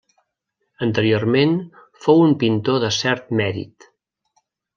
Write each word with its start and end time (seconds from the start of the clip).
Anteriorment 0.85 1.53
fou 2.07 2.23
un 2.29 2.33
pintor 2.45 2.81
de 2.85 2.91
cert 3.01 3.31
mèrit. 3.43 3.89